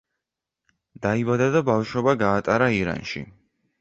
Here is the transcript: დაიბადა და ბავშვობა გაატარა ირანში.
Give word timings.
დაიბადა 1.03 1.49
და 1.57 1.63
ბავშვობა 1.67 2.17
გაატარა 2.25 2.71
ირანში. 2.81 3.23